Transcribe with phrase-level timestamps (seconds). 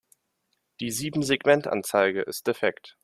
[0.79, 2.97] Die Siebensegmentanzeige ist defekt.